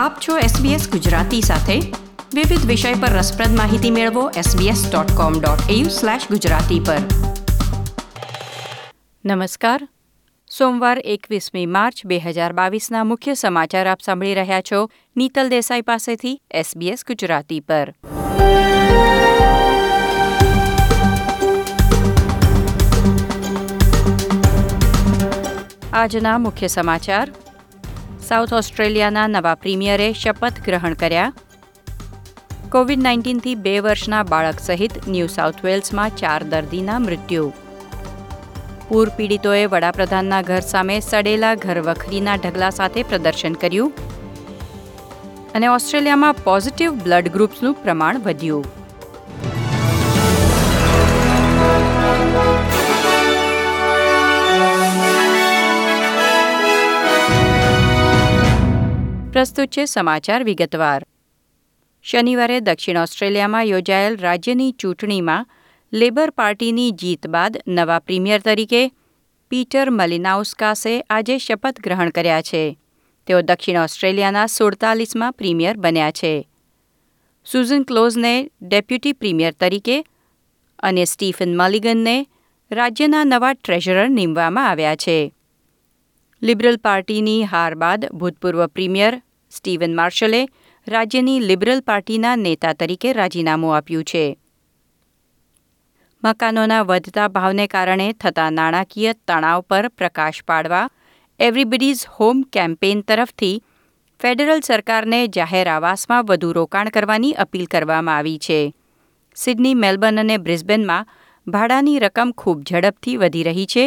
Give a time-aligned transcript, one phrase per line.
[0.00, 1.92] આપ છો SBS ગુજરાતી સાથે.
[2.34, 6.96] વિવિધ વિષય પર રસપ્રદ માહિતી મેળવો sbs.com.au/gujarati પર.
[9.24, 9.88] નમસ્કાર.
[10.58, 16.42] સોમવાર એકવીસમી માર્ચ બે હજાર બાવીસના મુખ્ય સમાચાર આપ સાંભળી રહ્યા છો નીતલ દેસાઈ પાસેથી
[16.54, 17.94] SBS ગુજરાતી પર.
[25.92, 27.32] આજના મુખ્ય સમાચાર.
[28.30, 31.32] સાઉથ ઓસ્ટ્રેલિયાના નવા પ્રીમિયરે શપથ ગ્રહણ કર્યા.
[32.72, 37.52] કોવિડ નાઇન્ટીનથી બે વર્ષના બાળક સહિત ન્યૂ સાઉથ વેલ્સમાં ચાર દર્દીના મૃત્યુ.
[38.88, 43.92] પૂર પીડિતોએ વડાપ્રધાનના ઘર સામે સડેલા ઘરવખરીના ઢગલા સાથે પ્રદર્શન કર્યું.
[45.54, 48.79] અને ઓસ્ટ્રેલિયામાં પોઝિટિવ બ્લડ ગ્રુપ્સનું પ્રમાણ વધ્યું.
[59.40, 61.06] પ્રસ્તુત છે સમાચાર વિગતવાર.
[62.02, 65.46] શનિવારે દક્ષિણ ઓસ્ટ્રેલિયામાં યોજાયેલ રાજ્યની ચૂંટણીમાં
[65.92, 68.92] લેબર પાર્ટીની જીત બાદ નવા પ્રીમિયર તરીકે
[69.50, 72.78] પીટર મલિનાઉસ્કાસે આજે શપથ ગ્રહણ કર્યા છે.
[73.26, 76.48] તેઓ દક્ષિણ ઓસ્ટ્રેલિયાના સુડતાલીસમાં પ્રીમિયર બન્યા છે.
[77.44, 80.04] સુઝન ક્લોઝને ડેપ્યુટી પ્રીમિયર તરીકે
[80.78, 82.26] અને સ્ટીફન મલિગનને
[82.70, 85.34] રાજ્યના નવા ટ્રેઝરર નીમવામાં આવ્યા છે.
[86.42, 90.42] લિબરલ પાર્ટીની હાર બાદ ભૂતપૂર્વ પ્રીમિયર સ્ટીવન માર્શલે
[90.86, 94.24] રાજ્યની લિબરલ પાર્ટીના નેતા તરીકે રાજીનામું આપ્યું છે.
[96.22, 100.86] મકાનોના વધતા ભાવને કારણે થતા નાણાકીય તણાવ પર પ્રકાશ પાડવા
[101.40, 103.62] એવરીબડીઝ હોમ કેમ્પેઇન તરફથી
[104.20, 108.60] ફેડરલ સરકારને જાહેર આવાસમાં વધુ રોકાણ કરવાની અપીલ કરવામાં આવી છે.
[109.36, 111.08] સિડની, મેલબર્ન અને બ્રિસ્બેનમાં
[111.46, 113.84] ભાડાની રકમ ખૂબ ઝડપથી વધી રહી છે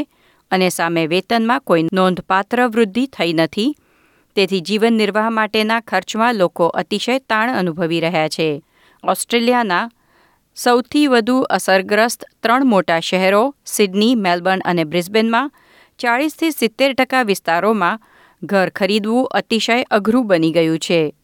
[0.51, 3.69] અને સામે વેતનમાં કોઈ નોંધપાત્ર વૃદ્ધિ થઈ નથી
[4.35, 8.63] તેથી જીવન નિર્વાહ માટેના ખર્ચમાં લોકો અતિશય તાણ અનુભવી રહ્યા છે.
[9.07, 9.89] ઓસ્ટ્રેલિયાના
[10.55, 15.51] સૌથી વધુ અસરગ્રસ્ત ત્રણ મોટા શહેરો, સિડની, મેલબર્ન અને બ્રિસ્બેનમાં
[15.97, 17.99] ચાળીસથી સિત્તેર ટકા વિસ્તારોમાં
[18.43, 21.15] ઘર ખરીદવું અતિશય અઘરું બની ગયું છે.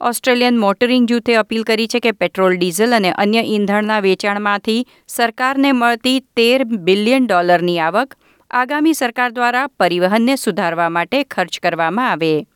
[0.00, 6.20] ઓસ્ટ્રેલિયન મોટરિંગ જૂથે અપીલ કરી છે કે પેટ્રોલ, ડીઝલ અને અન્ય ઈંધણના વેચાણમાંથી સરકારને મળતી
[6.20, 8.14] તેર બિલિયન ડોલરની આવક
[8.54, 12.46] આગામી સરકાર દ્વારા પરિવહનને સુધારવા માટે ખર્ચ કરવામાં આવે.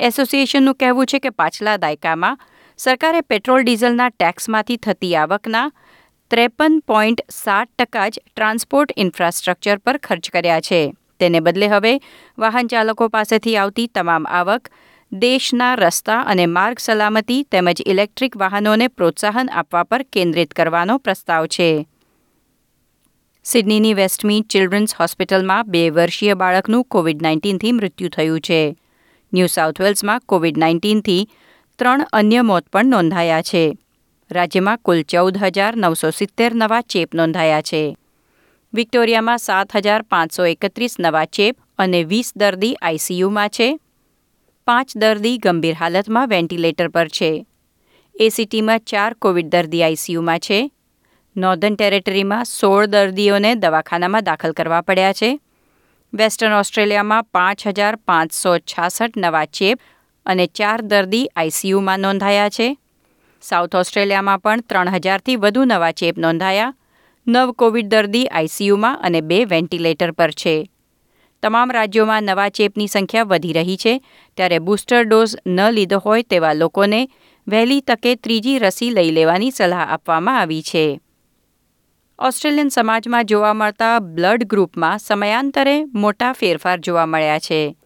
[0.00, 2.38] એસોસિએશનનું કહેવું છે કે પાછલા દાયકામાં
[2.78, 5.66] સરકારે પેટ્રોલ ડીઝલના ટેક્સમાંથી થતી આવકના
[6.30, 10.80] ત્રેપન પોઈન્ટ સાત ટકા જ ટ્રાન્સપોર્ટ ઇન્ફ્રાસ્ટ્રક્ચર પર ખર્ચ કર્યા છે.
[11.18, 11.94] તેને બદલે હવે
[12.38, 14.72] વાહન ચાલકો પાસેથી આવતી તમામ આવક
[15.12, 21.70] દેશના રસ્તા અને માર્ગ સલામતી તેમજ ઇલેક્ટ્રિક વાહનોને પ્રોત્સાહન આપવા પર કેન્દ્રિત કરવાનો પ્રસ્તાવ છે.
[23.44, 28.76] સિડનીની વેસ્ટમી ચિલ્ડ્રન્સ હોસ્પિટલમાં બે વર્ષીય બાળકનું કોવિડ નાઇન્ટીનથી મૃત્યુ થયું છે.
[29.34, 31.28] ન્યૂ સાઉથ વેલ્સમાં કોવિડ નાઇન્ટીનથી
[31.78, 33.78] ત્રણ અન્ય મોત પણ નોંધાયા છે.
[34.30, 37.96] રાજ્યમાં કુલ ચૌદ હજાર નવસો સિત્તેર નવા ચેપ નોંધાયા છે.
[38.74, 43.78] વિક્ટોરિયામાં સાત હજાર પાંચસો એકત્રીસ નવા ચેપ અને વીસ દર્દી આઈસીયુમાં છે.
[44.66, 47.46] પાંચ દર્દી ગંભીર હાલતમાં વેન્ટિલેટર પર છે.
[48.20, 50.70] એસીટીમાં ચાર કોવિડ દર્દી આઈસીયુમાં છે.
[51.36, 55.40] નોર્ધન ટેરેટરીમાં સોળ દર્દીઓને દવાખાનામાં દાખલ કરવા પડ્યા છે.
[56.14, 59.78] વેસ્ટર્ન ઓસ્ટ્રેલિયામાં પાંચ હજાર પાંચસો છાસઠ નવા ચેપ
[60.26, 62.76] અને ચાર દર્દી આઈસીયુમાં નોંધાયા છે.
[63.42, 66.74] સાઉથ ઓસ્ટ્રેલિયામાં પણ ત્રણ હજારથી વધુ નવા ચેપ નોંધાયા.
[67.26, 70.70] નવ કોવિડ દર્દી આઈસીયુમાં અને બે વેન્ટિલેટર પર છે.
[71.42, 74.02] તમામ રાજ્યોમાં નવા ચેપની સંખ્યા વધી રહી છે.
[74.36, 77.08] ત્યારે બૂસ્ટર ડોઝ ન લીધો હોય તેવા લોકોને
[77.48, 81.00] વહેલી તકે ત્રીજી રસી લઈ લેવાની સલાહ આપવામાં આવી છે.
[82.20, 87.76] ઓસ્ટ્રેલિયન સમાજમાં જોવા મળતા બ્લડ ગ્રુપમાં સમયાંતરે મોટા ફેરફાર જોવા મળ્યા છે.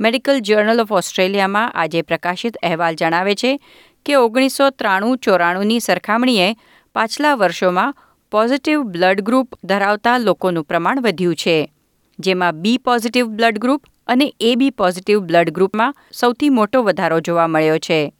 [0.00, 3.60] મેડિકલ જર્નલ ઓફ ઓસ્ટ્રેલિયામાં આજે પ્રકાશિત અહેવાલ જણાવે છે
[4.06, 6.56] કે ઓગણીસો ત્રાણું ચોરાણુંની સરખામણીએ
[6.94, 7.94] પાછલા વર્ષોમાં
[8.30, 11.72] પોઝિટિવ બ્લડ ગ્રુપ ધરાવતા લોકોનું પ્રમાણ વધ્યું છે.
[12.18, 17.46] જેમાં બી પોઝિટિવ બ્લડ ગ્રુપ અને એ બી પોઝિટિવ બ્લડ ગ્રુપમાં સૌથી મોટો વધારો જોવા
[17.46, 18.14] મળ્યો છે.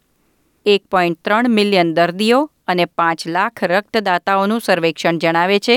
[0.67, 5.77] એક પોઈન્ટ ત્રણ મિલિયન દર્દીઓ અને પાંચ લાખ રક્તદાતાઓનું સર્વેક્ષણ જણાવે છે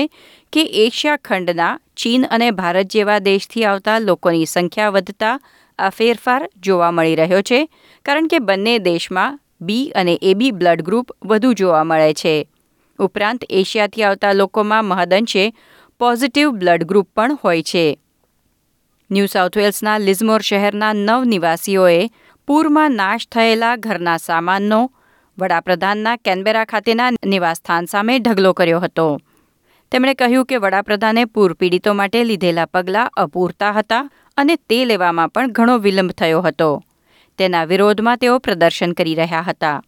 [0.52, 5.36] કે એશિયા ખંડના ચીન અને ભારત જેવા દેશથી આવતા લોકોની સંખ્યા વધતા
[5.78, 7.60] આ ફેરફાર જોવા મળી રહ્યો છે,
[8.06, 12.34] કારણ કે બંને દેશમાં બી અને એબી બ્લડ ગ્રુપ વધુ જોવા મળે છે.
[12.98, 15.44] ઉપરાંત એશિયાથી આવતા લોકોમાં મહદઅંશે
[16.00, 17.86] પોઝિટિવ બ્લડ ગ્રુપ પણ હોય છે.
[19.10, 22.02] ન્યૂ સાઉથ વેલ્સના લિઝમોર શહેરના નવ નિવાસીઓએ
[22.48, 24.80] પૂરમાં નાશ થયેલા ઘરના સામાનનો
[25.38, 29.20] વડાપ્રધાનના કેનબેરા ખાતેના નિવાસસ્થાન સામે ઢગલો કર્યો હતો.
[29.92, 35.52] તેમણે કહ્યું કે વડાપ્રધાને પૂર પીડિતો માટે લીધેલા પગલાં અપૂરતા હતા અને તે લેવામાં પણ
[35.52, 36.82] ઘણો વિલંબ થયો હતો.
[37.38, 39.82] તેના વિરોધમાં તેઓ પ્રદર્શન કરી રહ્યા હતા.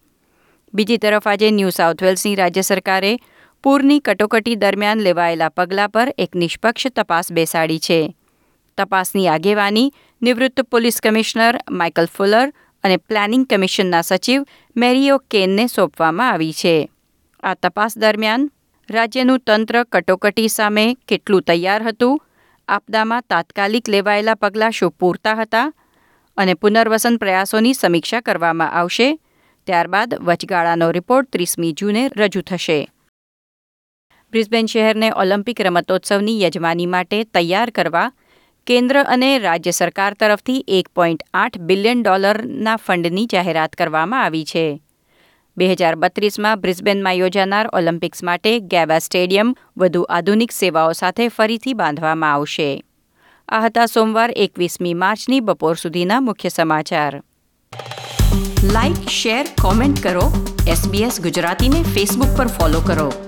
[0.74, 3.18] બીજી તરફ આજે ન્યૂ સાઉથ વેલ્સની રાજ્ય સરકારે
[3.62, 8.16] પૂરની કટોકટી દરમિયાન લેવાયેલા પગલાં પર એક નિષ્પક્ષ તપાસ બેસાડી છે.
[8.78, 12.52] તપાસની આગેવાની નિવૃત્ત પોલીસ કમિશનર માઇકલ ફુલર
[12.86, 14.42] અને પ્લાનિંગ કમિશનના સચિવ
[14.76, 16.74] મેરીઓ કેનને સોંપવામાં આવી છે.
[17.42, 18.50] આ તપાસ દરમિયાન
[18.88, 22.20] રાજ્યનું તંત્ર કટોકટી સામે કેટલું તૈયાર હતું,
[22.68, 25.68] આપદામાં તાત્કાલિક લેવાયેલા પગલાં શું પૂરતા હતા
[26.36, 29.08] અને પુનર્વસન પ્રયાસોની સમીક્ષા કરવામાં આવશે,
[29.66, 32.78] ત્યારબાદ વચગાળાનો રિપોર્ટ ત્રીસમી જૂને રજૂ થશે.
[34.32, 38.08] બ્રિસ્બેન શહેરને ઓલિમ્પિક રમતોત્સવની યજમાની માટે તૈયાર કરવા
[38.66, 44.80] કેન્દ્ર અને રાજ્ય સરકાર તરફથી એક પોઈન્ટ આઠ બિલિયન ડોલરના ફંડની જાહેરાત કરવામાં આવી છે.
[45.56, 52.32] બે હજાર બત્રીસમાં બ્રિસ્બેનમાં યોજાનાર ઓલિમ્પિક્સ માટે ગેબા સ્ટેડિયમ વધુ આધુનિક સેવાઓ સાથે ફરીથી બાંધવામાં
[52.32, 52.84] આવશે.
[53.48, 57.22] આ હતા સોમવાર એકવીસમી માર્ચની બપોર સુધીના મુખ્ય સમાચાર.
[58.62, 60.56] લાઇક શેર, કોમેન્ટ કરો.
[60.68, 63.25] એસબીએસ ગુજરાતીને ફેસબુક પર ફોલો કરો.